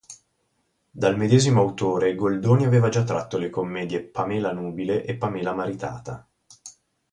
Dal 0.89 1.15
medesimo 1.15 1.61
autore 1.61 2.15
Goldoni 2.15 2.65
aveva 2.65 2.89
già 2.89 3.03
tratto 3.03 3.37
le 3.37 3.51
commedie 3.51 4.01
"Pamela 4.01 4.51
nubile" 4.51 5.05
e 5.05 5.15
"Pamela 5.15 5.53
maritata". 5.53 6.27